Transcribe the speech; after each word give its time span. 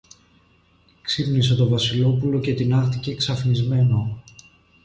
Ξύπνησε 1.01 1.55
το 1.55 1.67
Βασιλόπουλο 1.67 2.39
και 2.39 2.53
τινάχτηκε 2.53 3.15
ξαφνισμένο. 3.15 4.23